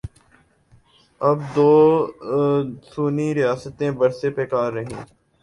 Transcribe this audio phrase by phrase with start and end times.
[1.21, 5.03] اب دوسنی ریاستیں برسر پیکار ہیں۔